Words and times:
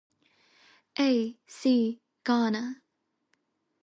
A. 0.97 1.37
C. 1.45 2.01
Garner. 2.23 2.81